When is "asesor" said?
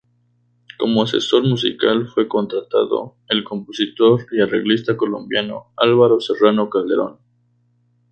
1.03-1.43